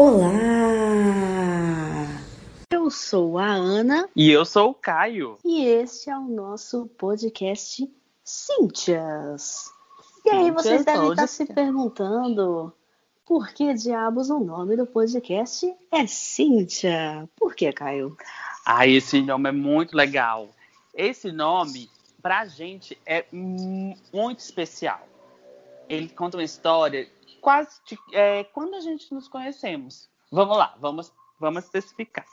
Olá! 0.00 0.30
Eu 2.70 2.88
sou 2.88 3.36
a 3.36 3.48
Ana. 3.48 4.08
E 4.14 4.30
eu 4.30 4.44
sou 4.44 4.70
o 4.70 4.74
Caio. 4.74 5.38
E 5.44 5.64
este 5.64 6.08
é 6.08 6.16
o 6.16 6.28
nosso 6.28 6.86
podcast 6.96 7.84
Cíntias. 8.22 9.72
E 10.24 10.30
aí, 10.30 10.52
vocês 10.52 10.84
devem 10.84 11.10
estar 11.10 11.26
se 11.26 11.46
perguntando 11.46 12.72
por 13.26 13.48
que 13.48 13.74
diabos 13.74 14.30
o 14.30 14.38
nome 14.38 14.76
do 14.76 14.86
podcast 14.86 15.66
é 15.90 16.06
Cíntia? 16.06 17.28
Por 17.36 17.56
que, 17.56 17.72
Caio? 17.72 18.16
Ah, 18.64 18.86
esse 18.86 19.20
nome 19.20 19.48
é 19.48 19.52
muito 19.52 19.96
legal. 19.96 20.48
Esse 20.94 21.32
nome, 21.32 21.90
pra 22.22 22.46
gente, 22.46 22.96
é 23.04 23.24
muito 23.32 24.38
especial. 24.38 25.08
Ele 25.88 26.08
conta 26.08 26.36
uma 26.36 26.44
história 26.44 27.08
quase 27.40 27.80
de, 27.86 27.98
é, 28.12 28.44
quando 28.44 28.74
a 28.74 28.80
gente 28.80 29.12
nos 29.12 29.28
conhecemos. 29.28 30.08
Vamos 30.30 30.56
lá, 30.56 30.74
vamos, 30.78 31.12
vamos 31.38 31.64
especificar. 31.64 32.26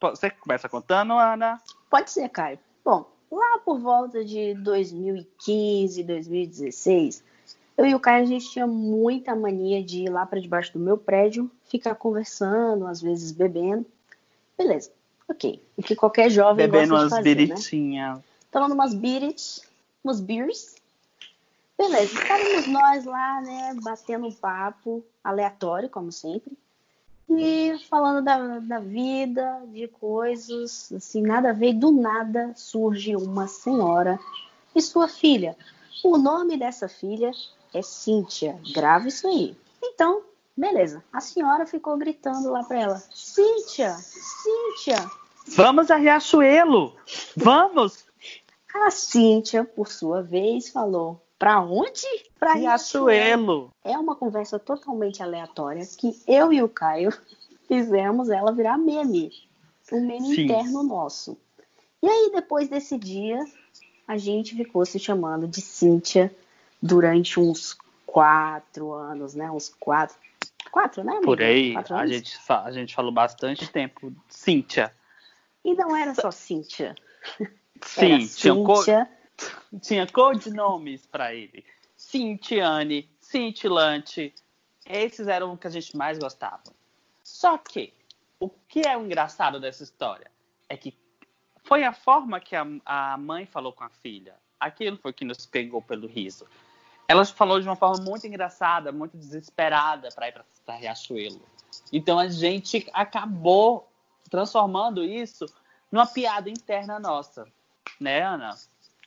Você 0.00 0.30
começa 0.30 0.68
contando, 0.68 1.12
Ana? 1.14 1.60
Pode 1.90 2.10
ser, 2.10 2.28
Caio. 2.28 2.58
Bom, 2.84 3.10
lá 3.30 3.58
por 3.64 3.78
volta 3.78 4.24
de 4.24 4.54
2015, 4.54 6.02
2016, 6.02 7.22
eu 7.76 7.86
e 7.86 7.94
o 7.94 8.00
Caio 8.00 8.24
a 8.24 8.26
gente 8.26 8.50
tinha 8.50 8.66
muita 8.66 9.34
mania 9.34 9.82
de 9.82 10.04
ir 10.04 10.10
lá 10.10 10.26
para 10.26 10.40
debaixo 10.40 10.72
do 10.72 10.78
meu 10.78 10.98
prédio, 10.98 11.50
ficar 11.64 11.94
conversando, 11.94 12.86
às 12.86 13.00
vezes 13.00 13.32
bebendo. 13.32 13.86
Beleza, 14.56 14.90
ok. 15.26 15.62
O 15.76 15.82
que 15.82 15.96
qualquer 15.96 16.30
jovem 16.30 16.66
bebendo 16.66 16.90
gosta 16.90 17.04
de 17.04 17.10
fazer, 17.10 17.22
Bebendo 17.22 17.52
umas 17.52 17.62
biritinhas. 17.62 18.16
Né? 18.18 18.24
Tomando 18.50 18.74
umas 18.74 18.92
birits, 18.92 19.62
umas 20.04 20.20
beers. 20.20 20.74
Beleza, 21.80 22.12
estávamos 22.12 22.66
nós 22.66 23.04
lá, 23.06 23.40
né, 23.40 23.74
batendo 23.82 24.26
um 24.26 24.32
papo 24.32 25.02
aleatório, 25.24 25.88
como 25.88 26.12
sempre 26.12 26.54
e 27.30 27.78
falando 27.88 28.24
da, 28.24 28.58
da 28.58 28.80
vida, 28.80 29.62
de 29.68 29.86
coisas, 29.88 30.92
assim, 30.92 31.22
nada 31.22 31.50
a 31.50 31.52
ver. 31.52 31.74
Do 31.74 31.92
nada 31.92 32.52
surge 32.56 33.14
uma 33.16 33.46
senhora 33.46 34.18
e 34.74 34.82
sua 34.82 35.08
filha. 35.08 35.56
O 36.04 36.18
nome 36.18 36.58
dessa 36.58 36.88
filha 36.88 37.30
é 37.72 37.82
Cíntia. 37.82 38.58
Grave 38.74 39.08
isso 39.08 39.26
aí. 39.26 39.56
Então, 39.82 40.22
beleza. 40.56 41.02
A 41.12 41.20
senhora 41.20 41.66
ficou 41.66 41.96
gritando 41.96 42.50
lá 42.50 42.64
para 42.64 42.80
ela: 42.80 43.02
Cíntia, 43.14 43.94
Cíntia. 43.94 44.96
Vamos 45.46 45.90
a 45.90 45.96
Riachuelo! 45.96 46.94
Vamos! 47.36 48.04
A 48.74 48.90
Cíntia, 48.90 49.64
por 49.64 49.88
sua 49.88 50.22
vez, 50.22 50.68
falou: 50.68 51.20
Pra 51.40 51.58
onde? 51.58 52.06
Pra 52.38 52.52
Riachuelo. 52.52 53.72
É 53.82 53.96
uma 53.96 54.14
conversa 54.14 54.58
totalmente 54.58 55.22
aleatória 55.22 55.82
que 55.86 56.14
eu 56.28 56.52
e 56.52 56.62
o 56.62 56.68
Caio 56.68 57.10
fizemos 57.66 58.28
ela 58.28 58.52
virar 58.52 58.76
meme. 58.76 59.32
Um 59.90 60.06
meme 60.06 60.34
Sim. 60.34 60.42
interno 60.42 60.82
nosso. 60.82 61.38
E 62.02 62.06
aí, 62.06 62.30
depois 62.34 62.68
desse 62.68 62.98
dia, 62.98 63.42
a 64.06 64.18
gente 64.18 64.54
ficou 64.54 64.84
se 64.84 64.98
chamando 64.98 65.48
de 65.48 65.62
Cíntia 65.62 66.30
durante 66.80 67.40
uns 67.40 67.74
quatro 68.04 68.92
anos, 68.92 69.34
né? 69.34 69.50
Uns 69.50 69.70
quatro. 69.70 70.16
Quatro, 70.70 71.02
né? 71.02 71.12
Amiga? 71.12 71.26
Por 71.26 71.42
aí, 71.42 71.74
a 71.74 72.06
gente, 72.06 72.38
a 72.48 72.70
gente 72.70 72.94
falou 72.94 73.10
bastante 73.10 73.66
tempo. 73.66 74.12
Cíntia. 74.28 74.92
E 75.64 75.72
não 75.72 75.96
era 75.96 76.14
só 76.14 76.30
Cíntia. 76.30 76.94
Sim, 77.82 78.12
era 78.12 78.18
tinha 78.18 78.54
Cíntia 78.54 79.08
tinha 79.80 80.06
codinomes 80.06 81.06
para 81.06 81.34
ele. 81.34 81.64
Cintiane, 81.96 83.08
Cintilante. 83.20 84.34
Esses 84.86 85.28
eram 85.28 85.52
os 85.52 85.60
que 85.60 85.66
a 85.66 85.70
gente 85.70 85.96
mais 85.96 86.18
gostava. 86.18 86.62
Só 87.22 87.58
que, 87.58 87.92
o 88.38 88.48
que 88.48 88.80
é 88.80 88.96
o 88.96 89.04
engraçado 89.04 89.60
dessa 89.60 89.84
história? 89.84 90.30
É 90.68 90.76
que 90.76 90.96
foi 91.62 91.84
a 91.84 91.92
forma 91.92 92.40
que 92.40 92.56
a, 92.56 92.66
a 92.84 93.16
mãe 93.16 93.46
falou 93.46 93.72
com 93.72 93.84
a 93.84 93.88
filha. 93.88 94.34
Aquilo 94.58 94.96
foi 94.96 95.12
que 95.12 95.24
nos 95.24 95.46
pegou 95.46 95.80
pelo 95.80 96.06
riso. 96.06 96.46
Ela 97.06 97.24
falou 97.24 97.60
de 97.60 97.68
uma 97.68 97.76
forma 97.76 98.02
muito 98.04 98.26
engraçada, 98.26 98.92
muito 98.92 99.16
desesperada 99.16 100.08
para 100.14 100.28
ir 100.28 100.44
para 100.64 100.76
Riachuelo. 100.76 101.42
Então 101.92 102.18
a 102.18 102.28
gente 102.28 102.88
acabou 102.92 103.90
transformando 104.30 105.04
isso 105.04 105.46
numa 105.90 106.06
piada 106.06 106.48
interna 106.48 106.98
nossa, 107.00 107.46
né, 108.00 108.22
Ana? 108.22 108.56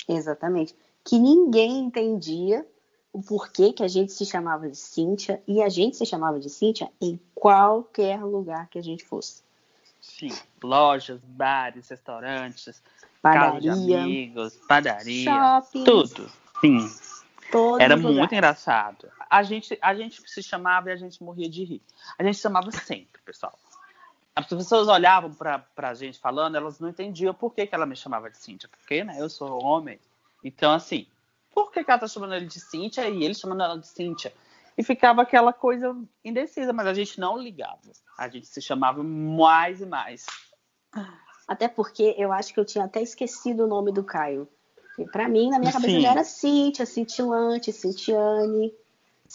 Exatamente. 0.07 0.75
Que 1.03 1.17
ninguém 1.19 1.79
entendia 1.79 2.65
o 3.11 3.21
porquê 3.21 3.71
que 3.71 3.83
a 3.83 3.87
gente 3.87 4.11
se 4.11 4.25
chamava 4.25 4.67
de 4.67 4.77
Cíntia 4.77 5.41
e 5.47 5.61
a 5.61 5.69
gente 5.69 5.95
se 5.97 6.05
chamava 6.05 6.39
de 6.39 6.49
Cíntia 6.49 6.89
em 6.99 7.19
qualquer 7.35 8.23
lugar 8.23 8.67
que 8.69 8.79
a 8.79 8.83
gente 8.83 9.03
fosse. 9.05 9.43
Sim, 10.01 10.31
lojas, 10.61 11.21
bares, 11.23 11.87
restaurantes, 11.87 12.83
padaria, 13.21 13.73
de 13.73 13.93
amigos, 13.93 14.59
padaria, 14.67 15.31
shopping, 15.31 15.83
tudo. 15.83 16.29
Sim. 16.59 16.89
Era 17.79 17.95
muito 17.95 18.33
engraçado. 18.33 19.07
A 19.29 19.43
gente, 19.43 19.77
a 19.81 19.93
gente 19.93 20.21
se 20.27 20.41
chamava 20.41 20.89
e 20.89 20.93
a 20.93 20.95
gente 20.95 21.23
morria 21.23 21.49
de 21.49 21.63
rir. 21.63 21.81
A 22.17 22.23
gente 22.23 22.37
chamava 22.37 22.71
sempre, 22.71 23.21
pessoal. 23.23 23.57
As 24.35 24.47
pessoas 24.47 24.87
olhavam 24.87 25.31
para 25.31 25.63
a 25.77 25.93
gente 25.93 26.19
falando, 26.19 26.55
elas 26.55 26.79
não 26.79 26.89
entendiam 26.89 27.33
por 27.33 27.53
que, 27.53 27.67
que 27.67 27.75
ela 27.75 27.85
me 27.85 27.95
chamava 27.95 28.29
de 28.29 28.37
Cíntia. 28.37 28.67
Porque, 28.69 29.03
né, 29.03 29.17
eu 29.19 29.29
sou 29.29 29.63
homem. 29.63 29.99
Então, 30.43 30.71
assim, 30.71 31.07
por 31.53 31.71
que, 31.71 31.83
que 31.83 31.91
ela 31.91 31.99
tá 31.99 32.07
chamando 32.07 32.33
ele 32.33 32.47
de 32.47 32.59
Cíntia 32.59 33.07
e 33.07 33.23
ele 33.23 33.35
chamando 33.35 33.61
ela 33.61 33.77
de 33.77 33.87
Cíntia? 33.87 34.33
E 34.75 34.83
ficava 34.83 35.21
aquela 35.21 35.53
coisa 35.53 35.95
indecisa, 36.25 36.73
mas 36.73 36.87
a 36.87 36.93
gente 36.93 37.19
não 37.19 37.37
ligava. 37.37 37.79
A 38.17 38.27
gente 38.27 38.47
se 38.47 38.59
chamava 38.59 39.03
mais 39.03 39.81
e 39.81 39.85
mais. 39.85 40.25
Até 41.47 41.67
porque 41.67 42.15
eu 42.17 42.31
acho 42.31 42.53
que 42.53 42.59
eu 42.59 42.65
tinha 42.65 42.85
até 42.85 43.01
esquecido 43.01 43.65
o 43.65 43.67
nome 43.67 43.91
do 43.91 44.03
Caio. 44.03 44.47
Para 45.11 45.27
mim, 45.27 45.49
na 45.49 45.59
minha 45.59 45.71
cabeça, 45.71 45.99
já 45.99 46.11
era 46.11 46.23
Cíntia, 46.23 46.85
Cintilante, 46.85 47.71
Cintiane. 47.71 48.73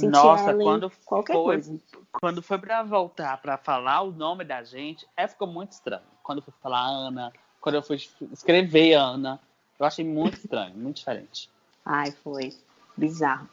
Nossa, 0.00 0.54
quando 0.54 0.92
qualquer 1.04 1.32
foi, 1.32 1.44
coisa. 1.44 1.80
Quando 2.12 2.42
foi 2.42 2.58
para 2.58 2.82
voltar 2.82 3.36
para 3.40 3.58
falar 3.58 4.02
o 4.02 4.12
nome 4.12 4.44
da 4.44 4.62
gente, 4.62 5.06
é, 5.16 5.26
ficou 5.26 5.48
muito 5.48 5.72
estranho. 5.72 6.04
Quando 6.22 6.38
eu 6.38 6.44
fui 6.44 6.54
falar 6.62 6.86
Ana, 6.86 7.32
quando 7.60 7.74
eu 7.76 7.82
fui 7.82 7.96
escrever 8.32 8.94
Ana, 8.94 9.40
eu 9.78 9.86
achei 9.86 10.04
muito 10.04 10.38
estranho, 10.38 10.76
muito 10.76 10.96
diferente. 10.96 11.50
Ai, 11.84 12.12
foi 12.12 12.56
bizarro. 12.96 13.48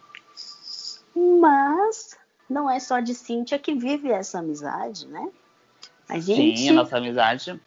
Mas 1.16 2.18
não 2.50 2.70
é 2.70 2.80
só 2.80 3.00
de 3.00 3.16
Cíntia 3.16 3.58
que 3.58 3.74
vive 3.74 4.12
essa 4.12 4.40
amizade, 4.40 5.08
né? 5.08 5.32
A 6.08 6.20
gente. 6.20 6.58
Sim, 6.58 6.70
a 6.70 6.74
nossa 6.74 6.98
amizade. 6.98 7.60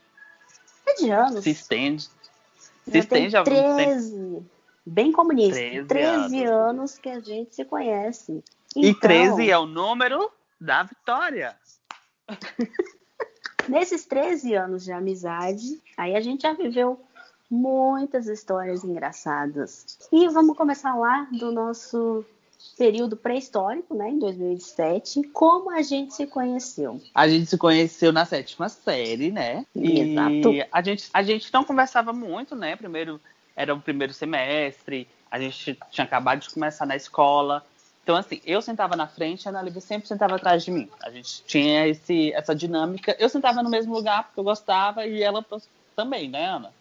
É 0.87 0.95
de 0.95 1.11
anos. 1.11 1.43
Se 1.43 1.51
estende. 1.51 2.03
Se 2.03 2.93
Já 2.93 2.99
estende 2.99 3.37
há 3.37 3.43
13, 3.43 4.43
bem 4.87 5.13
comunista. 5.13 5.55
13, 5.55 5.85
13 5.85 6.45
anos. 6.45 6.51
anos 6.51 6.99
que 6.99 7.09
a 7.09 7.21
gente 7.21 7.55
se 7.55 7.65
conhece. 7.65 8.43
Então, 8.77 8.91
e 8.91 8.95
13 8.95 9.51
é 9.51 9.59
o 9.59 9.67
número 9.67 10.31
da 10.61 10.83
vitória. 10.83 11.57
Nesses 13.69 14.07
13 14.07 14.55
anos 14.55 14.85
de 14.85 14.93
amizade, 14.93 15.81
aí 15.97 16.17
a 16.17 16.21
gente 16.21 16.43
já 16.43 16.53
viveu 16.55 17.01
muitas 17.51 18.27
histórias 18.27 18.85
engraçadas. 18.85 19.99
E 20.13 20.29
vamos 20.29 20.57
começar 20.57 20.95
lá 20.95 21.27
do 21.33 21.53
nosso 21.53 22.25
período 22.77 23.17
pré-histórico, 23.17 23.95
né, 23.95 24.11
em 24.11 24.19
2007, 24.19 25.23
como 25.33 25.71
a 25.71 25.83
gente 25.83 26.15
se 26.15 26.27
conheceu. 26.27 27.01
A 27.15 27.29
gente 27.29 27.47
se 27.47 27.57
conheceu 27.57 28.13
na 28.13 28.25
sétima 28.25 28.69
série, 28.69 29.31
né? 29.31 29.65
E 29.75 30.01
Exato. 30.01 30.51
A 30.73 30.83
gente, 30.83 31.11
a 31.13 31.23
gente 31.23 31.53
não 31.53 31.65
conversava 31.65 32.13
muito, 32.13 32.55
né? 32.57 32.77
Primeiro 32.77 33.21
era 33.57 33.75
o 33.75 33.81
primeiro 33.81 34.13
semestre, 34.13 35.09
a 35.31 35.39
gente 35.39 35.77
tinha 35.91 36.05
acabado 36.05 36.41
de 36.41 36.51
começar 36.51 36.87
na 36.87 36.97
escola. 36.97 37.65
Então, 38.09 38.17
assim, 38.17 38.41
eu 38.47 38.63
sentava 38.63 38.97
na 38.97 39.07
frente 39.07 39.45
e 39.45 39.49
a 39.49 39.51
Ana 39.51 39.61
Lívia 39.61 39.83
sempre 39.83 40.09
sentava 40.09 40.37
atrás 40.37 40.65
de 40.65 40.71
mim. 40.71 40.89
A 41.03 41.11
gente 41.11 41.43
tinha 41.43 41.87
esse, 41.87 42.33
essa 42.33 42.55
dinâmica. 42.55 43.15
Eu 43.19 43.29
sentava 43.29 43.63
no 43.63 43.69
mesmo 43.69 43.93
lugar 43.93 44.25
porque 44.25 44.41
eu 44.41 44.45
gostava 44.45 45.07
e 45.07 45.23
ela 45.23 45.45
também, 45.95 46.27
né, 46.27 46.47
Ana? 46.47 46.73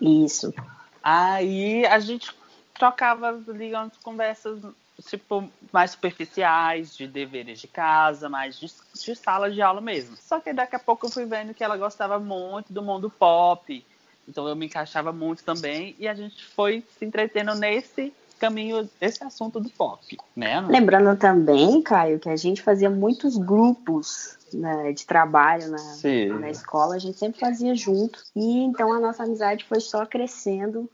Isso. 0.00 0.54
Aí 1.02 1.84
a 1.84 1.98
gente 1.98 2.34
trocava, 2.72 3.30
ligando 3.48 3.92
conversas, 4.02 4.58
tipo, 5.06 5.52
mais 5.70 5.90
superficiais, 5.90 6.96
de 6.96 7.06
deveres 7.06 7.60
de 7.60 7.68
casa, 7.68 8.30
mais 8.30 8.58
de, 8.58 8.72
de 9.04 9.14
sala 9.14 9.50
de 9.50 9.60
aula 9.60 9.82
mesmo. 9.82 10.16
Só 10.16 10.40
que 10.40 10.50
daqui 10.50 10.76
a 10.76 10.80
pouco 10.80 11.04
eu 11.04 11.10
fui 11.10 11.26
vendo 11.26 11.52
que 11.52 11.62
ela 11.62 11.76
gostava 11.76 12.18
muito 12.18 12.72
do 12.72 12.80
mundo 12.80 13.10
pop. 13.10 13.84
Então 14.26 14.48
eu 14.48 14.56
me 14.56 14.64
encaixava 14.64 15.12
muito 15.12 15.44
também 15.44 15.94
e 15.98 16.08
a 16.08 16.14
gente 16.14 16.42
foi 16.42 16.82
se 16.98 17.04
entretendo 17.04 17.54
nesse 17.54 18.14
caminho 18.40 18.88
esse 19.00 19.22
assunto 19.22 19.60
do 19.60 19.68
pop, 19.68 20.16
né? 20.34 20.60
Lembrando 20.62 21.16
também, 21.18 21.80
Caio, 21.82 22.18
que 22.18 22.28
a 22.28 22.36
gente 22.36 22.62
fazia 22.62 22.88
muitos 22.88 23.36
grupos 23.36 24.38
né, 24.52 24.92
de 24.92 25.06
trabalho 25.06 25.70
na, 25.70 26.38
na 26.40 26.50
escola, 26.50 26.96
a 26.96 26.98
gente 26.98 27.18
sempre 27.18 27.38
fazia 27.38 27.74
junto. 27.74 28.18
E 28.34 28.60
então 28.62 28.92
a 28.92 28.98
nossa 28.98 29.22
amizade 29.22 29.64
foi 29.64 29.80
só 29.80 30.06
crescendo 30.06 30.88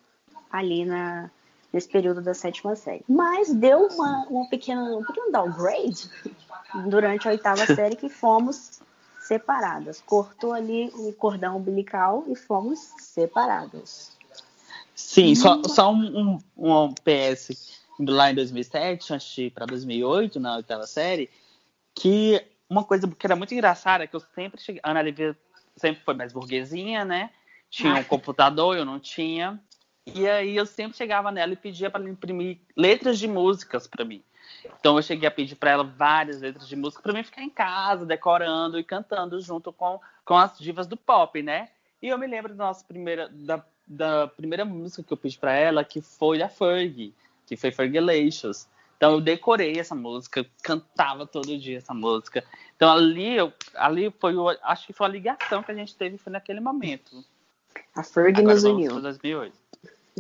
ali 0.51 0.85
na, 0.85 1.31
nesse 1.73 1.89
período 1.89 2.21
da 2.21 2.35
sétima 2.35 2.75
série. 2.75 3.05
Mas 3.09 3.53
deu 3.55 3.87
uma, 3.87 4.27
uma 4.29 4.49
pequena, 4.49 4.83
um 4.97 5.05
pequeno 5.05 5.31
downgrade 5.31 6.11
durante 6.89 7.29
a 7.29 7.31
oitava 7.31 7.65
série 7.75 7.97
que 7.97 8.09
fomos 8.09 8.81
separadas. 9.21 10.01
Cortou 10.01 10.53
ali 10.53 10.91
o 10.95 11.13
cordão 11.13 11.57
umbilical 11.57 12.25
e 12.27 12.35
fomos 12.35 12.79
separadas. 12.99 14.16
Sim, 14.97 15.35
só, 15.35 15.63
só 15.65 15.93
um, 15.93 16.39
um, 16.57 16.87
um 16.87 16.95
PS 16.95 17.85
lá 18.01 18.31
em 18.31 18.35
2007, 18.35 19.13
antes 19.13 19.53
para 19.53 19.67
2008, 19.67 20.41
na 20.41 20.57
oitava 20.57 20.87
série, 20.87 21.29
que 21.95 22.43
uma 22.69 22.83
coisa 22.83 23.07
que 23.07 23.27
era 23.27 23.37
muito 23.37 23.53
engraçada 23.53 24.05
é 24.05 24.07
que 24.07 24.17
eu 24.17 24.21
sempre 24.35 24.59
cheguei. 24.59 24.81
A 24.83 24.93
Ana 24.93 25.03
Lívia 25.03 25.37
sempre 25.77 26.03
foi 26.03 26.15
mais 26.15 26.33
burguesinha, 26.33 27.05
né? 27.05 27.31
Tinha 27.69 27.95
um 27.95 28.05
computador, 28.05 28.75
eu 28.75 28.87
não 28.87 28.99
tinha. 28.99 29.61
E 30.07 30.27
aí 30.27 30.57
eu 30.57 30.65
sempre 30.65 30.97
chegava 30.97 31.31
nela 31.31 31.53
e 31.53 31.57
pedia 31.57 31.91
para 31.91 32.01
ela 32.01 32.11
imprimir 32.11 32.59
letras 32.75 33.19
de 33.19 33.29
músicas 33.29 33.87
para 33.87 34.03
mim. 34.03 34.23
Então 34.81 34.97
eu 34.97 35.03
cheguei 35.03 35.29
a 35.29 35.31
pedir 35.31 35.57
para 35.57 35.73
ela 35.73 35.85
várias 35.85 36.41
letras 36.41 36.67
de 36.67 36.75
música 36.75 37.03
para 37.03 37.13
mim 37.13 37.23
ficar 37.23 37.43
em 37.43 37.51
casa, 37.51 38.07
decorando 38.07 38.79
e 38.79 38.85
cantando 38.85 39.39
junto 39.43 39.73
com, 39.75 40.01
com 40.25 40.37
as 40.37 40.59
divas 40.59 40.87
do 40.87 40.97
pop, 40.97 41.43
né? 41.43 41.69
E 42.01 42.09
eu 42.09 42.17
me 42.17 42.27
lembro 42.27 42.55
da 42.55 42.65
nossa 42.65 42.85
primeira 42.85 43.29
da, 43.29 43.63
da 43.87 44.27
primeira 44.27 44.65
música 44.65 45.03
que 45.03 45.13
eu 45.13 45.17
pedi 45.17 45.39
para 45.39 45.55
ela, 45.55 45.85
que 45.85 46.01
foi 46.01 46.43
a 46.43 46.49
Fergie, 46.49 47.15
que 47.47 47.57
foi 47.57 47.71
Fergalicious. 47.71 48.67
Então 48.97 49.13
eu 49.13 49.21
decorei 49.21 49.79
essa 49.79 49.95
música, 49.95 50.45
cantava 50.63 51.27
todo 51.27 51.59
dia 51.59 51.79
essa 51.79 51.95
música. 51.95 52.43
Então 52.75 52.91
ali, 52.91 53.37
eu, 53.37 53.53
ali 53.75 54.11
foi, 54.19 54.35
acho 54.63 54.87
que 54.87 54.93
foi 54.93 55.07
a 55.07 55.11
ligação 55.11 55.63
que 55.63 55.71
a 55.71 55.75
gente 55.75 55.95
teve 55.95 56.19
foi 56.19 56.33
naquele 56.33 56.61
momento. 56.61 57.25
A 57.95 58.03
Fergie 58.03 58.43
nos 58.43 58.65
uniu. 58.65 59.01
2008. 59.01 59.55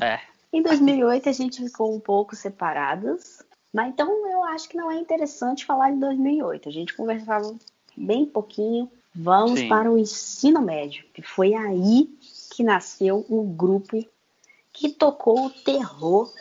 É. 0.02 0.20
Em 0.52 0.62
2008 0.62 1.28
a 1.28 1.32
gente 1.32 1.64
ficou 1.64 1.94
um 1.94 2.00
pouco 2.00 2.36
separadas, 2.36 3.42
mas 3.72 3.88
então 3.88 4.08
eu 4.30 4.44
acho 4.44 4.68
que 4.68 4.76
não 4.76 4.90
é 4.90 4.98
interessante 4.98 5.64
falar 5.64 5.90
de 5.90 5.98
2008. 5.98 6.68
A 6.68 6.72
gente 6.72 6.94
conversava 6.94 7.54
bem 7.96 8.26
pouquinho. 8.26 8.90
Vamos 9.14 9.60
Sim. 9.60 9.68
para 9.68 9.90
o 9.90 9.98
ensino 9.98 10.60
médio, 10.60 11.06
que 11.14 11.22
foi 11.22 11.54
aí 11.54 12.10
que 12.56 12.64
nasceu 12.64 13.26
um 13.28 13.44
grupo 13.54 14.02
que 14.72 14.88
tocou 14.88 15.44
o 15.44 15.50
terror 15.50 16.32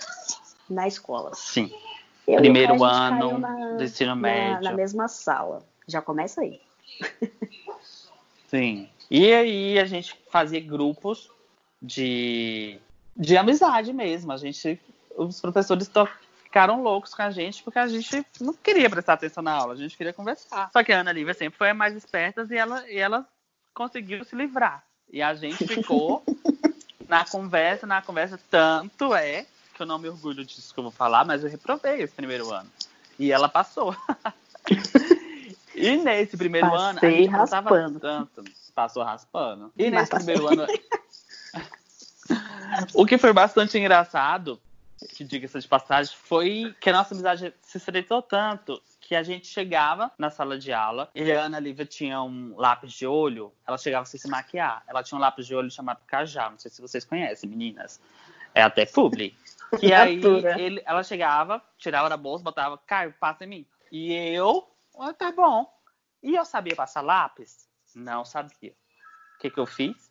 na 0.69 0.87
escola. 0.87 1.31
Sim. 1.33 1.69
Eu 2.25 2.37
Primeiro 2.37 2.81
ano 2.85 3.37
na, 3.37 3.73
do 3.73 3.83
ensino 3.83 4.15
médio. 4.15 4.63
Na, 4.63 4.71
na 4.71 4.77
mesma 4.77 5.09
sala. 5.09 5.61
Já 5.85 6.01
começa 6.01 6.39
aí. 6.39 6.61
Sim. 8.47 8.87
E 9.11 9.33
aí 9.33 9.77
a 9.77 9.83
gente 9.83 10.17
fazia 10.31 10.61
grupos 10.61 11.29
de, 11.81 12.79
de 13.15 13.35
amizade 13.35 13.91
mesmo. 13.91 14.31
A 14.31 14.37
gente, 14.37 14.79
os 15.17 15.41
professores 15.41 15.91
ficaram 16.45 16.81
loucos 16.81 17.13
com 17.13 17.23
a 17.23 17.29
gente 17.29 17.61
porque 17.61 17.77
a 17.77 17.89
gente 17.89 18.25
não 18.39 18.53
queria 18.53 18.89
prestar 18.89 19.13
atenção 19.13 19.43
na 19.43 19.51
aula, 19.51 19.73
a 19.73 19.77
gente 19.77 19.97
queria 19.97 20.13
conversar. 20.13 20.69
Só 20.71 20.81
que 20.81 20.93
a 20.93 21.01
Ana 21.01 21.11
Lívia 21.11 21.33
sempre 21.33 21.57
foi 21.57 21.71
a 21.71 21.73
mais 21.73 21.93
esperta 21.93 22.47
e 22.49 22.55
ela, 22.55 22.89
e 22.89 22.97
ela 22.97 23.27
conseguiu 23.73 24.23
se 24.23 24.33
livrar. 24.33 24.81
E 25.11 25.21
a 25.21 25.33
gente 25.33 25.65
ficou 25.67 26.23
na 27.07 27.25
conversa, 27.25 27.87
na 27.87 28.01
conversa, 28.01 28.39
tanto 28.49 29.13
é 29.13 29.45
que 29.73 29.81
eu 29.81 29.85
não 29.85 29.99
me 29.99 30.09
orgulho 30.09 30.45
disso 30.45 30.73
que 30.73 30.79
eu 30.79 30.83
vou 30.83 30.91
falar, 30.91 31.25
mas 31.25 31.43
eu 31.43 31.49
reprovei 31.49 32.01
esse 32.01 32.13
primeiro 32.13 32.51
ano. 32.51 32.69
E 33.19 33.31
ela 33.31 33.47
passou. 33.47 33.95
e 35.75 35.97
nesse 35.97 36.37
primeiro 36.37 36.69
Passei 36.69 36.87
ano, 36.87 36.99
a 37.01 37.09
gente 37.09 37.27
raspando. 37.29 37.99
tanto. 37.99 38.43
Passou 38.73 39.03
raspando. 39.03 39.71
E 39.77 39.89
nesse 39.89 40.11
primeiro 40.11 40.47
ano. 40.47 40.65
o 42.93 43.05
que 43.05 43.17
foi 43.17 43.33
bastante 43.33 43.77
engraçado, 43.77 44.59
que 45.15 45.23
diga-se 45.23 45.59
de 45.59 45.67
passagem, 45.67 46.15
foi 46.23 46.75
que 46.79 46.89
a 46.89 46.93
nossa 46.93 47.13
amizade 47.13 47.53
se 47.61 47.77
estreitou 47.77 48.21
tanto 48.21 48.81
que 49.05 49.15
a 49.15 49.21
gente 49.21 49.45
chegava 49.45 50.11
na 50.17 50.31
sala 50.31 50.57
de 50.57 50.73
aula 50.73 51.11
e 51.13 51.31
a 51.31 51.43
Ana 51.43 51.59
Lívia 51.59 51.85
tinha 51.85 52.23
um 52.23 52.55
lápis 52.57 52.91
de 52.91 53.05
olho, 53.05 53.53
ela 53.65 53.77
chegava 53.77 54.03
sem 54.03 54.19
se 54.19 54.27
maquiar. 54.27 54.83
Ela 54.87 55.03
tinha 55.03 55.15
um 55.15 55.21
lápis 55.21 55.45
de 55.45 55.53
olho 55.53 55.69
chamado 55.69 55.99
Cajá, 56.07 56.49
não 56.49 56.57
sei 56.57 56.71
se 56.71 56.81
vocês 56.81 57.05
conhecem, 57.05 57.47
meninas. 57.47 58.01
É 58.53 58.63
até 58.63 58.85
publi. 58.85 59.37
E 59.81 59.91
aí 59.91 60.21
ele, 60.57 60.81
ela 60.85 61.03
chegava, 61.03 61.61
tirava 61.77 62.07
da 62.07 62.15
bolsa, 62.15 62.43
botava, 62.43 62.77
Caio, 62.77 63.13
passa 63.19 63.43
em 63.43 63.47
mim. 63.47 63.65
E 63.91 64.13
eu, 64.13 64.65
oh, 64.93 65.13
tá 65.13 65.31
bom. 65.31 65.67
E 66.23 66.35
eu 66.35 66.45
sabia 66.45 66.75
passar 66.75 67.01
lápis? 67.01 67.67
Não 67.93 68.23
sabia. 68.23 68.73
O 69.35 69.39
que, 69.39 69.49
que 69.49 69.59
eu 69.59 69.65
fiz? 69.65 70.04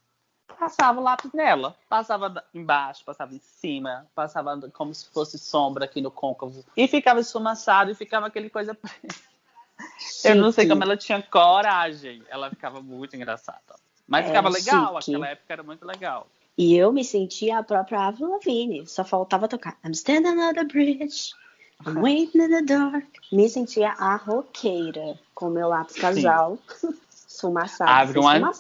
Passava 0.59 1.01
o 1.01 1.03
lápis 1.03 1.33
nela. 1.33 1.77
Passava 1.89 2.45
embaixo, 2.53 3.05
passava 3.05 3.35
em 3.35 3.41
cima, 3.41 4.07
passava 4.15 4.59
como 4.73 4.95
se 4.95 5.09
fosse 5.11 5.39
sombra 5.39 5.85
aqui 5.85 6.01
no 6.01 6.11
côncavo. 6.11 6.65
E 6.77 6.89
ficava 6.89 7.21
esfumaçado 7.21 7.91
e 7.91 7.95
ficava 7.95 8.27
aquele 8.27 8.49
coisa 8.49 8.75
preta. 8.75 9.15
Eu 10.25 10.37
não 10.37 10.53
sei 10.53 10.69
como 10.69 10.83
ela 10.83 10.97
tinha 10.97 11.23
coragem. 11.23 12.23
Ela 12.29 12.51
ficava 12.51 12.81
muito 12.81 13.17
engraçada. 13.17 13.61
Mas 14.07 14.25
é, 14.25 14.29
ficava 14.29 14.49
legal, 14.49 15.01
chique. 15.01 15.15
aquela 15.15 15.29
época 15.29 15.53
era 15.53 15.63
muito 15.63 15.85
legal. 15.85 16.27
E 16.57 16.77
eu 16.77 16.93
me 16.93 17.05
sentia 17.05 17.59
a 17.59 17.63
própria 17.63 18.07
Avril 18.07 18.31
Lavigne. 18.31 18.87
Só 18.87 19.05
faltava 19.05 19.49
tocar 19.49 19.77
I'm 19.85 19.93
standing 19.93 20.39
on 20.39 20.53
the 20.55 20.65
bridge, 20.65 21.33
I'm 21.85 21.99
waiting 22.03 22.43
in 22.43 22.49
the 22.51 22.63
dark. 22.63 23.07
Me 23.33 23.49
sentia 23.49 23.91
a 23.99 24.17
roqueira, 24.17 25.19
com 25.35 25.51
meu 25.51 25.69
lápis 25.69 25.97
casal, 25.97 26.59
sumaçava. 27.11 27.91
Abre 27.91 28.19
uma... 28.19 28.53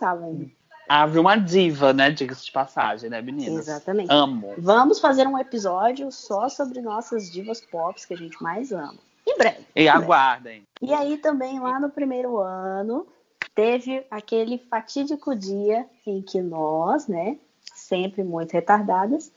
Abre 0.88 1.18
uma 1.18 1.36
diva, 1.36 1.92
né? 1.92 2.10
Diga-se 2.10 2.44
de 2.44 2.52
passagem, 2.52 3.08
né, 3.08 3.22
meninas? 3.22 3.68
Exatamente. 3.68 4.08
Amo. 4.10 4.54
Vamos 4.58 5.00
fazer 5.00 5.26
um 5.26 5.38
episódio 5.38 6.10
só 6.12 6.48
sobre 6.48 6.80
nossas 6.80 7.30
divas 7.30 7.60
pop 7.60 7.98
que 8.06 8.14
a 8.14 8.16
gente 8.16 8.42
mais 8.42 8.72
ama. 8.72 8.98
Em 9.26 9.38
breve. 9.38 9.66
E 9.74 9.88
aguardem. 9.88 10.62
E 10.82 10.92
aí 10.92 11.16
também, 11.16 11.58
lá 11.58 11.80
no 11.80 11.88
primeiro 11.90 12.38
ano, 12.38 13.06
teve 13.54 14.04
aquele 14.10 14.58
fatídico 14.58 15.34
dia 15.34 15.86
em 16.06 16.20
que 16.20 16.42
nós, 16.42 17.06
né, 17.06 17.38
sempre 17.74 18.22
muito 18.22 18.52
retardadas, 18.52 19.32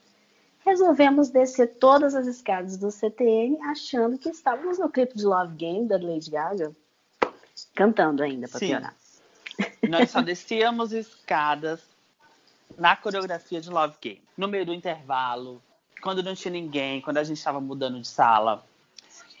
resolvemos 0.64 1.30
descer 1.30 1.78
todas 1.78 2.14
as 2.14 2.26
escadas 2.26 2.76
do 2.76 2.90
CTN 2.90 3.58
achando 3.62 4.18
que 4.18 4.28
estávamos 4.28 4.78
no 4.78 4.90
clipe 4.90 5.16
de 5.16 5.24
Love 5.24 5.54
Game 5.54 5.88
da 5.88 5.96
Lady 5.96 6.30
Gaga, 6.30 6.72
cantando 7.74 8.22
ainda 8.22 8.46
para 8.46 8.60
piorar. 8.60 8.94
Nós 9.86 10.10
só 10.10 10.20
descíamos 10.20 10.92
escadas 10.92 11.80
na 12.76 12.96
coreografia 12.96 13.60
de 13.60 13.70
Love 13.70 13.94
Game, 14.00 14.22
no 14.36 14.48
meio 14.48 14.66
do 14.66 14.74
intervalo, 14.74 15.62
quando 16.00 16.22
não 16.22 16.34
tinha 16.34 16.52
ninguém, 16.52 17.00
quando 17.00 17.18
a 17.18 17.24
gente 17.24 17.38
estava 17.38 17.60
mudando 17.60 18.00
de 18.00 18.08
sala. 18.08 18.64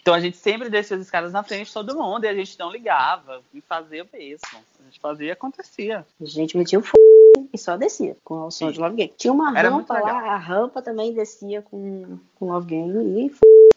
Então 0.00 0.14
a 0.14 0.20
gente 0.20 0.36
sempre 0.36 0.70
descia 0.70 0.96
as 0.96 1.02
escadas 1.02 1.32
na 1.32 1.42
frente 1.42 1.66
de 1.66 1.72
todo 1.72 1.94
mundo 1.94 2.24
e 2.24 2.28
a 2.28 2.34
gente 2.34 2.58
não 2.58 2.70
ligava 2.70 3.42
e 3.52 3.60
fazia 3.60 4.06
mesmo. 4.12 4.64
A 4.80 4.84
gente 4.84 5.00
fazia 5.00 5.26
e 5.26 5.30
acontecia. 5.30 6.06
A 6.20 6.24
gente 6.24 6.56
metia 6.56 6.78
o 6.78 6.82
f 6.82 6.92
e 7.52 7.58
só 7.58 7.76
descia 7.76 8.16
com 8.24 8.46
o 8.46 8.50
som 8.50 8.66
Sim. 8.66 8.72
de 8.72 8.80
Love 8.80 8.96
Game. 8.96 9.12
Tinha 9.16 9.32
uma 9.32 9.56
Era 9.58 9.70
rampa 9.70 9.98
lá, 9.98 10.32
a 10.32 10.36
rampa 10.36 10.82
também 10.82 11.12
descia 11.12 11.62
com, 11.62 12.18
com 12.38 12.46
Love 12.46 12.66
Game 12.66 13.26
e. 13.26 13.34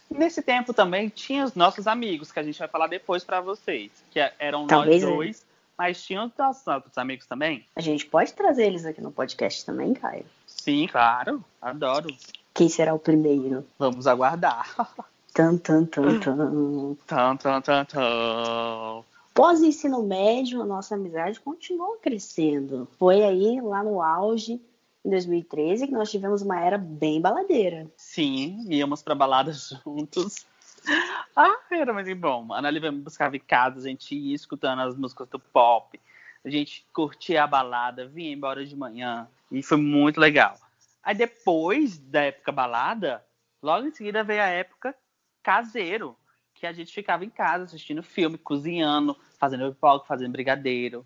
Nesse 0.10 0.42
tempo 0.42 0.74
também 0.74 1.08
tinha 1.08 1.46
os 1.46 1.56
nossos 1.56 1.88
amigos, 1.88 2.32
que 2.34 2.40
a 2.40 2.44
gente 2.44 2.60
vai 2.60 2.68
falar 2.68 2.88
depois 2.88 3.24
para 3.24 3.40
vocês, 3.40 3.92
que 4.12 4.20
é, 4.20 4.34
eram 4.40 4.68
Talvez 4.68 5.02
nós 5.02 5.14
dois, 5.14 5.42
é. 5.42 5.51
Mas 5.82 6.04
tinham 6.04 6.28
os 6.28 6.32
nossos 6.38 6.68
outros 6.68 6.96
amigos 6.96 7.26
também. 7.26 7.66
A 7.76 7.82
gente 7.82 8.06
pode 8.06 8.32
trazer 8.34 8.68
eles 8.68 8.86
aqui 8.86 9.02
no 9.02 9.12
podcast 9.12 9.66
também, 9.66 9.96
Caio? 9.96 10.26
Sim, 10.46 10.86
claro, 10.86 11.44
adoro. 11.60 12.16
Quem 12.54 12.70
será 12.70 12.94
o 12.94 13.00
primeiro? 13.00 13.66
Vamos 13.80 14.06
aguardar. 14.06 14.76
Tan, 15.34 15.58
tan, 15.58 15.86
tan, 15.86 16.20
tan. 16.20 16.96
Tan, 17.08 17.38
tan, 17.38 17.62
tan, 17.62 17.86
tan. 17.86 19.04
Pós-ensino 19.34 20.04
médio, 20.04 20.62
a 20.62 20.66
nossa 20.66 20.96
amizade 20.96 21.40
continuou 21.40 21.98
crescendo. 22.02 22.86
Foi 23.00 23.24
aí, 23.24 23.62
lá 23.62 23.82
no 23.82 24.02
auge, 24.02 24.62
em 25.06 25.10
2013, 25.10 25.88
que 25.88 25.94
nós 25.94 26.12
tivemos 26.12 26.42
uma 26.42 26.60
era 26.60 26.78
bem 26.78 27.22
baladeira. 27.22 27.90
Sim, 27.96 28.68
íamos 28.70 29.02
para 29.02 29.16
baladas 29.16 29.70
juntos. 29.86 30.46
Ah, 31.34 31.56
era 31.72 31.94
muito 31.94 32.14
bom. 32.16 32.52
A 32.52 32.60
Ana 32.60 32.70
Lívia 32.70 32.92
buscava 32.92 33.38
em 33.38 33.40
casa, 33.40 33.80
a 33.80 33.82
gente 33.84 34.14
ia 34.14 34.36
escutando 34.36 34.82
as 34.82 34.98
músicas 34.98 35.30
do 35.30 35.40
pop. 35.40 35.98
A 36.44 36.50
gente 36.50 36.86
curtia 36.92 37.44
a 37.44 37.48
balada, 37.48 38.06
vinha 38.06 38.34
embora 38.34 38.66
de 38.66 38.76
manhã. 38.76 39.28
E 39.50 39.64
foi 39.64 39.78
muito 39.78 40.20
legal. 40.20 40.58
Aí 41.02 41.16
depois 41.16 41.98
da 41.98 42.24
época 42.24 42.52
balada, 42.52 43.24
logo 43.62 43.88
em 43.88 43.94
seguida 43.94 44.24
veio 44.24 44.42
a 44.42 44.48
época 44.48 44.94
caseiro 45.42 46.18
que 46.54 46.68
a 46.68 46.74
gente 46.74 46.94
ficava 46.94 47.26
em 47.26 47.30
casa 47.30 47.64
assistindo 47.64 48.04
filme, 48.04 48.38
cozinhando, 48.38 49.18
fazendo 49.40 49.74
pipoca, 49.74 50.06
fazendo 50.06 50.34
brigadeiro. 50.34 51.06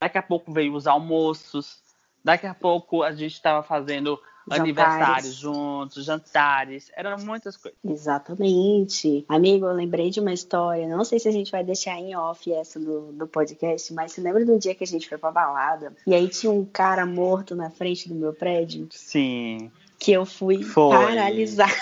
Daqui 0.00 0.18
a 0.18 0.22
pouco 0.22 0.52
veio 0.52 0.74
os 0.74 0.86
almoços. 0.86 1.82
Daqui 2.24 2.46
a 2.46 2.54
pouco 2.54 3.02
a 3.02 3.12
gente 3.12 3.34
estava 3.34 3.62
fazendo 3.62 4.20
jantares. 4.48 4.60
aniversários 4.60 5.34
juntos, 5.34 6.04
jantares. 6.04 6.90
Eram 6.94 7.16
muitas 7.18 7.56
coisas. 7.56 7.78
Exatamente. 7.84 9.24
Amigo, 9.28 9.66
eu 9.66 9.72
lembrei 9.72 10.10
de 10.10 10.20
uma 10.20 10.32
história. 10.32 10.88
Não 10.88 11.04
sei 11.04 11.18
se 11.18 11.28
a 11.28 11.32
gente 11.32 11.50
vai 11.50 11.64
deixar 11.64 11.98
em 11.98 12.16
off 12.16 12.52
essa 12.52 12.78
do, 12.78 13.12
do 13.12 13.26
podcast, 13.26 13.92
mas 13.92 14.12
você 14.12 14.20
lembra 14.20 14.44
do 14.44 14.58
dia 14.58 14.74
que 14.74 14.84
a 14.84 14.86
gente 14.86 15.08
foi 15.08 15.18
pra 15.18 15.30
balada? 15.30 15.94
E 16.06 16.14
aí 16.14 16.28
tinha 16.28 16.52
um 16.52 16.64
cara 16.64 17.06
morto 17.06 17.54
na 17.54 17.70
frente 17.70 18.08
do 18.08 18.14
meu 18.14 18.32
prédio? 18.32 18.88
Sim. 18.90 19.70
Que 19.98 20.12
eu 20.12 20.26
fui 20.26 20.62
foi. 20.62 20.90
paralisar. 20.90 21.72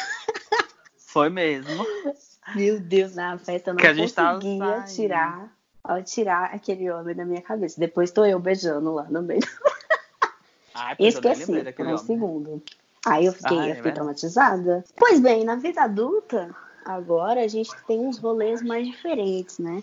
Foi 0.97 1.29
mesmo. 1.29 1.85
Meu 2.57 2.81
Deus, 2.81 3.15
na 3.15 3.39
festa 3.39 3.71
eu 3.71 3.75
não 3.75 3.81
conseguia 3.81 4.83
tirar 4.83 5.53
tirar 6.05 6.45
aquele 6.55 6.91
homem 6.91 7.15
da 7.15 7.25
minha 7.25 7.43
cabeça. 7.43 7.79
Depois 7.79 8.11
tô 8.11 8.25
eu 8.25 8.39
beijando 8.39 8.93
lá 8.93 9.05
no 9.05 9.23
meio. 9.23 9.43
Nem 10.99 11.09
Esqueci 11.09 11.73
por 11.73 11.87
um 11.87 11.99
segundo. 11.99 12.63
Aí 13.05 13.27
eu 13.27 13.33
fiquei, 13.33 13.59
Ai, 13.59 13.69
eu 13.69 13.73
é 13.73 13.75
fiquei 13.75 13.83
verdade. 13.83 13.95
traumatizada. 13.95 14.85
Pois 14.97 15.21
bem, 15.21 15.45
na 15.45 15.57
vida 15.57 15.83
adulta, 15.83 16.55
agora 16.85 17.43
a 17.43 17.49
gente 17.49 17.75
tem 17.87 17.99
uns 17.99 18.19
rolês 18.19 18.63
mais 18.63 18.87
diferentes, 18.87 19.59
né? 19.59 19.83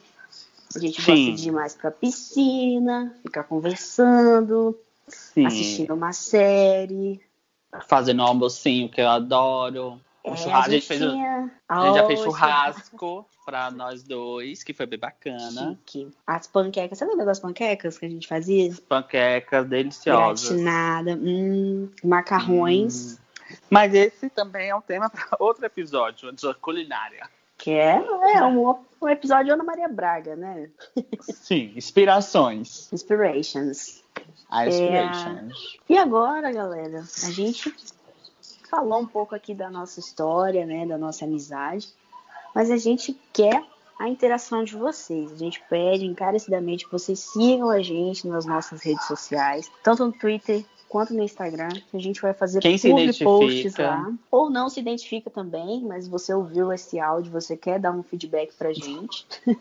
A 0.76 0.80
gente 0.80 1.02
Sim. 1.02 1.12
gosta 1.12 1.42
de 1.42 1.50
ir 1.50 1.52
mais 1.52 1.76
pra 1.76 1.92
piscina, 1.92 3.16
ficar 3.24 3.44
conversando, 3.44 4.78
Sim. 5.08 5.46
assistindo 5.46 5.94
uma 5.94 6.14
série. 6.14 7.22
Fazendo 7.88 8.22
um 8.22 8.26
almocinho 8.26 8.90
que 8.90 9.02
eu 9.02 9.10
adoro. 9.10 10.00
Um 10.26 10.34
É, 10.34 10.38
churrasco. 10.38 10.70
A 10.70 10.74
gente, 10.74 10.88
fez, 10.88 11.00
tinha- 11.00 11.52
a 11.68 11.86
gente 11.86 11.96
já 11.98 12.06
fez 12.08 12.20
churrasco 12.20 13.26
pra 13.46 13.72
nós 13.72 14.04
dois, 14.04 14.64
que 14.64 14.74
foi 14.74 14.86
bem 14.86 15.00
bacana. 15.00 15.78
Chique. 15.88 16.12
As 16.28 16.46
panquecas, 16.46 16.98
você 16.98 17.06
lembra 17.06 17.26
das 17.26 17.40
panquecas 17.40 17.98
que 17.98 18.06
a 18.06 18.10
gente 18.10 18.28
fazia? 18.28 18.74
Panquecas 18.88 19.66
deliciosas. 19.68 20.50
Gratinada, 20.50 21.14
hum, 21.16 21.90
macarrões, 22.04 23.14
Hum. 23.14 23.30
Mas 23.68 23.96
esse 23.96 24.30
também 24.30 24.70
é 24.70 24.76
um 24.76 24.82
tema 24.82 25.10
para 25.10 25.26
outro 25.40 25.66
episódio, 25.66 26.32
de 26.32 26.54
culinária. 26.56 27.28
que 27.58 27.72
é, 27.72 27.96
é 28.36 28.44
um, 28.46 28.76
um 29.02 29.08
episódio 29.10 29.52
Ana 29.52 29.64
Maria 29.64 29.88
Braga, 29.88 30.36
né? 30.36 30.70
Sim, 31.22 31.74
inspirações. 31.76 32.88
Inspirations. 32.94 34.04
A 34.52 34.66
É. 34.66 34.70
inspirations. 34.70 35.78
E 35.90 35.98
agora, 35.98 36.52
galera, 36.52 37.00
a 37.00 37.32
gente 37.32 37.74
falou 38.70 39.00
um 39.00 39.06
pouco 39.06 39.36
aqui 39.36 39.54
da 39.54 39.70
nossa 39.70 40.00
história, 40.00 40.66
né, 40.66 40.86
da 40.86 40.98
nossa 40.98 41.26
amizade, 41.26 41.90
mas 42.54 42.70
a 42.70 42.78
gente 42.78 43.20
quer 43.34 43.64
a 44.00 44.08
interação 44.08 44.64
de 44.64 44.76
vocês. 44.76 45.32
A 45.32 45.36
gente 45.36 45.62
pede 45.70 46.06
encarecidamente 46.06 46.86
que 46.86 46.92
vocês 46.92 47.20
sigam 47.20 47.70
a 47.70 47.82
gente 47.82 48.28
nas 48.28 48.46
nossas 48.46 48.82
redes 48.82 49.06
sociais, 49.06 49.70
tanto 49.84 50.06
no 50.06 50.14
Twitter 50.14 50.64
quanto 50.88 51.14
no 51.14 51.22
Instagram, 51.22 51.70
que 51.70 51.96
a 51.96 52.00
gente 52.00 52.22
vai 52.22 52.34
fazer 52.34 52.62
Quem 52.62 52.80
public 52.80 53.24
posts 53.24 53.76
lá. 53.78 54.12
Ou 54.32 54.50
não 54.50 54.70
se 54.70 54.80
identifica 54.80 55.30
também, 55.30 55.82
mas 55.82 56.08
você 56.08 56.34
ouviu 56.34 56.74
esse 56.74 57.00
áudio, 57.00 57.32
você 57.32 57.56
quer 57.56 57.80
dar 57.80 57.92
um 57.92 58.02
feedback 58.02 58.54
pra 58.56 58.74
gente. 58.74 59.28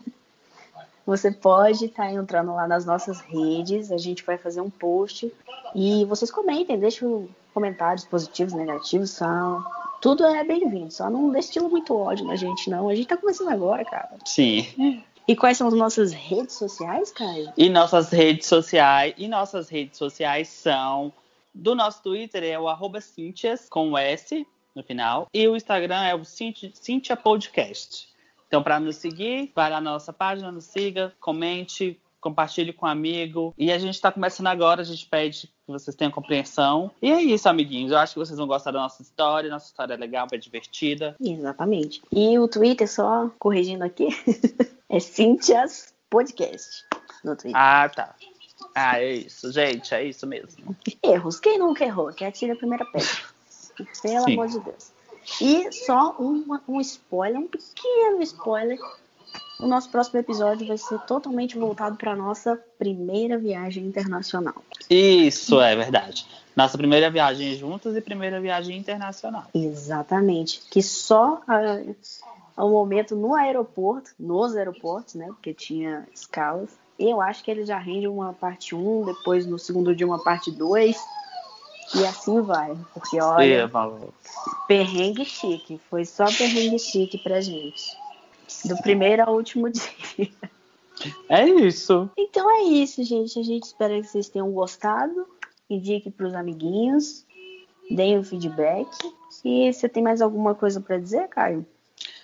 Você 1.05 1.31
pode 1.31 1.85
estar 1.85 2.13
entrando 2.13 2.53
lá 2.53 2.67
nas 2.67 2.85
nossas 2.85 3.19
redes, 3.19 3.91
a 3.91 3.97
gente 3.97 4.23
vai 4.23 4.37
fazer 4.37 4.61
um 4.61 4.69
post 4.69 5.33
e 5.73 6.05
vocês 6.05 6.29
comentem, 6.29 6.77
deixem 6.77 7.27
comentários 7.53 8.05
positivos, 8.05 8.53
negativos, 8.53 9.11
são... 9.11 9.63
tudo 10.01 10.25
é 10.25 10.43
bem-vindo, 10.43 10.91
só 10.91 11.09
não 11.09 11.29
destila 11.31 11.67
muito 11.67 11.95
ódio 11.95 12.25
na 12.25 12.35
gente 12.35 12.69
não, 12.69 12.89
a 12.89 12.95
gente 12.95 13.07
tá 13.07 13.17
começando 13.17 13.49
agora, 13.49 13.83
cara. 13.85 14.17
Sim. 14.25 15.03
E 15.27 15.35
quais 15.35 15.57
são 15.57 15.67
as 15.67 15.73
nossas 15.73 16.11
redes 16.11 16.55
sociais, 16.55 17.11
Caio? 17.11 17.53
E 17.55 17.69
nossas 17.69 18.09
redes 18.09 18.47
sociais. 18.47 19.13
E 19.17 19.27
nossas 19.27 19.69
redes 19.69 19.97
sociais 19.97 20.47
são. 20.47 21.13
Do 21.53 21.75
nosso 21.75 22.01
Twitter 22.01 22.43
é 22.43 22.59
o 22.59 22.67
arroba 22.67 22.99
Cintias, 23.01 23.67
com 23.69 23.91
o 23.91 23.97
S 23.97 24.47
no 24.75 24.83
final. 24.83 25.27
E 25.31 25.47
o 25.47 25.55
Instagram 25.55 26.01
é 26.03 26.15
o 26.15 26.23
Cinti- 26.25 26.71
Cintia 26.73 27.15
Podcast. 27.15 28.07
Então, 28.47 28.63
para 28.63 28.79
nos 28.79 28.95
seguir, 28.95 29.51
vai 29.53 29.69
lá 29.69 29.79
na 29.79 29.91
nossa 29.91 30.11
página, 30.11 30.51
nos 30.51 30.65
siga, 30.65 31.13
comente, 31.19 31.99
compartilhe 32.19 32.73
com 32.73 32.85
um 32.85 32.89
amigo. 32.89 33.53
E 33.57 33.71
a 33.71 33.77
gente 33.77 33.95
está 33.95 34.11
começando 34.11 34.47
agora, 34.47 34.81
a 34.81 34.85
gente 34.85 35.05
pede 35.07 35.47
que 35.47 35.71
vocês 35.71 35.95
tenham 35.95 36.11
compreensão. 36.11 36.91
E 37.01 37.11
é 37.11 37.21
isso, 37.21 37.47
amiguinhos. 37.49 37.91
Eu 37.91 37.97
acho 37.97 38.13
que 38.13 38.19
vocês 38.19 38.37
vão 38.37 38.47
gostar 38.47 38.71
da 38.71 38.79
nossa 38.79 39.01
história. 39.01 39.49
Nossa 39.49 39.67
história 39.67 39.93
é 39.93 39.97
legal, 39.97 40.27
é 40.31 40.37
divertida. 40.37 41.15
Exatamente. 41.19 42.01
E 42.11 42.37
o 42.39 42.47
Twitter, 42.47 42.89
só 42.91 43.29
corrigindo 43.39 43.83
aqui, 43.83 44.07
é 44.89 44.99
Cintias 44.99 45.93
Podcast 46.09 46.85
no 47.23 47.35
Twitter. 47.35 47.59
Ah, 47.59 47.89
tá. 47.89 48.15
Ah, 48.75 48.99
é 49.01 49.13
isso, 49.13 49.51
gente, 49.51 49.93
é 49.93 50.03
isso 50.03 50.27
mesmo. 50.27 50.75
Erros. 51.01 51.39
Quem 51.39 51.57
nunca 51.57 51.83
errou? 51.85 52.11
Que 52.13 52.25
atira 52.25 52.53
a 52.53 52.57
primeira 52.57 52.85
pedra. 52.85 53.07
Pelo 54.01 54.23
Sim. 54.25 54.33
amor 54.33 54.47
de 54.47 54.59
Deus. 54.59 54.91
E 55.41 55.71
só 55.71 56.15
uma- 56.19 56.61
um 56.67 56.81
spoiler, 56.81 57.39
um 57.39 57.47
pequeno 57.47 58.21
spoiler. 58.23 58.77
O 59.59 59.67
nosso 59.67 59.89
próximo 59.89 60.19
episódio 60.19 60.65
vai 60.65 60.77
ser 60.77 60.97
totalmente 60.99 61.57
voltado 61.57 61.97
para 61.97 62.15
nossa 62.15 62.57
primeira 62.77 63.37
viagem 63.37 63.85
internacional. 63.85 64.55
Isso 64.89 65.59
é 65.59 65.75
verdade. 65.75 66.25
Nossa 66.55 66.77
primeira 66.77 67.11
viagem 67.11 67.55
juntos 67.55 67.93
e 67.93 67.99
primeira 67.99 68.39
viagem 68.39 68.77
internacional. 68.77 69.43
Exatamente. 69.53 70.61
Que 70.71 70.81
só 70.81 71.41
ah, 71.45 71.81
ao 72.55 72.69
momento 72.69 73.17
no 73.17 73.35
aeroporto, 73.35 74.11
nos 74.17 74.55
aeroportos, 74.55 75.15
né? 75.15 75.27
Porque 75.27 75.53
tinha 75.53 76.07
escalas. 76.13 76.69
Eu 76.97 77.19
acho 77.19 77.43
que 77.43 77.51
ele 77.51 77.65
já 77.65 77.77
rende 77.77 78.07
uma 78.07 78.31
parte 78.33 78.73
1, 78.73 79.05
depois 79.05 79.45
no 79.45 79.59
segundo 79.59 79.93
dia 79.93 80.07
uma 80.07 80.23
parte 80.23 80.51
2. 80.51 80.97
E 81.95 82.05
assim 82.05 82.41
vai. 82.41 82.77
Porque 82.93 83.21
olha. 83.21 83.67
Sim. 83.67 84.07
Perrengue 84.67 85.25
chique, 85.25 85.81
foi 85.89 86.05
só 86.05 86.25
perrengue 86.25 86.79
chique 86.79 87.17
pra 87.17 87.41
gente. 87.41 87.97
Do 88.65 88.77
primeiro 88.81 89.23
ao 89.23 89.35
último 89.35 89.69
dia. 89.71 90.29
É 91.29 91.47
isso. 91.47 92.09
Então 92.17 92.49
é 92.49 92.63
isso, 92.63 93.03
gente. 93.03 93.39
A 93.39 93.43
gente 93.43 93.63
espera 93.63 93.99
que 94.01 94.07
vocês 94.07 94.29
tenham 94.29 94.51
gostado. 94.51 95.27
Indique 95.69 96.09
pros 96.09 96.33
amiguinhos. 96.33 97.25
Deem 97.89 98.17
o 98.17 98.23
feedback. 98.23 98.89
E 99.43 99.71
você 99.71 99.87
tem 99.87 100.03
mais 100.03 100.21
alguma 100.21 100.53
coisa 100.53 100.81
pra 100.81 100.97
dizer, 100.97 101.27
Caio? 101.29 101.65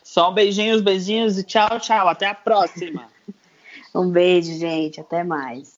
Só 0.04 0.30
um 0.30 0.34
beijinhos, 0.34 0.82
beijinhos 0.82 1.38
e 1.38 1.44
tchau, 1.44 1.80
tchau. 1.80 2.08
Até 2.08 2.28
a 2.28 2.36
próxima. 2.36 3.08
Um 3.94 4.10
beijo, 4.10 4.52
gente. 4.60 5.00
Até 5.00 5.24
mais. 5.24 5.74